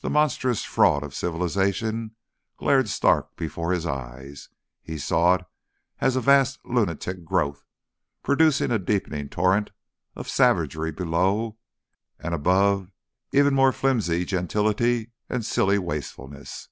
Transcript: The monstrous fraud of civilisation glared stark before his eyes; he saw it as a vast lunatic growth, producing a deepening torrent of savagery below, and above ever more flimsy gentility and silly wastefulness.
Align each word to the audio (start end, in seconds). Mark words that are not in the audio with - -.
The 0.00 0.10
monstrous 0.10 0.62
fraud 0.62 1.02
of 1.02 1.14
civilisation 1.14 2.14
glared 2.58 2.86
stark 2.90 3.34
before 3.34 3.72
his 3.72 3.86
eyes; 3.86 4.50
he 4.82 4.98
saw 4.98 5.36
it 5.36 5.46
as 6.02 6.16
a 6.16 6.20
vast 6.20 6.58
lunatic 6.66 7.24
growth, 7.24 7.64
producing 8.22 8.70
a 8.70 8.78
deepening 8.78 9.30
torrent 9.30 9.70
of 10.16 10.28
savagery 10.28 10.92
below, 10.92 11.56
and 12.18 12.34
above 12.34 12.90
ever 13.32 13.50
more 13.50 13.72
flimsy 13.72 14.26
gentility 14.26 15.12
and 15.30 15.46
silly 15.46 15.78
wastefulness. 15.78 16.68